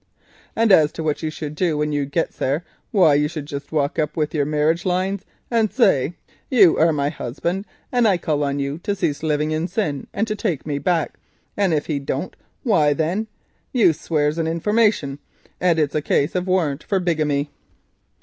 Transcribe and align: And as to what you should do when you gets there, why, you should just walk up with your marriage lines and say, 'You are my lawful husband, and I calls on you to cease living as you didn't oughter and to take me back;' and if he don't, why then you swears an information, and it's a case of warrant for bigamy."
And 0.55 0.71
as 0.71 0.91
to 0.93 1.03
what 1.03 1.21
you 1.21 1.29
should 1.29 1.53
do 1.53 1.77
when 1.77 1.91
you 1.91 2.07
gets 2.07 2.37
there, 2.37 2.65
why, 2.89 3.13
you 3.13 3.27
should 3.27 3.45
just 3.45 3.71
walk 3.71 3.99
up 3.99 4.17
with 4.17 4.33
your 4.33 4.45
marriage 4.47 4.83
lines 4.83 5.25
and 5.51 5.71
say, 5.71 6.15
'You 6.49 6.75
are 6.79 6.91
my 6.91 7.05
lawful 7.09 7.25
husband, 7.25 7.65
and 7.91 8.07
I 8.07 8.17
calls 8.17 8.41
on 8.41 8.57
you 8.57 8.79
to 8.79 8.95
cease 8.95 9.21
living 9.21 9.53
as 9.53 9.59
you 9.59 9.67
didn't 9.67 9.77
oughter 9.77 10.07
and 10.15 10.27
to 10.27 10.35
take 10.35 10.65
me 10.65 10.79
back;' 10.79 11.19
and 11.55 11.71
if 11.71 11.85
he 11.85 11.99
don't, 11.99 12.35
why 12.63 12.93
then 12.93 13.27
you 13.71 13.93
swears 13.93 14.39
an 14.39 14.47
information, 14.47 15.19
and 15.59 15.77
it's 15.77 15.93
a 15.93 16.01
case 16.01 16.33
of 16.33 16.47
warrant 16.47 16.81
for 16.83 16.99
bigamy." 16.99 17.51